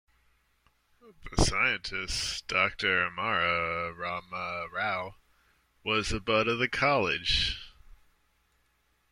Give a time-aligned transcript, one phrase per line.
[1.29, 5.17] The scientist Doctor Amara rama Rao
[5.83, 7.59] was a bud of the college.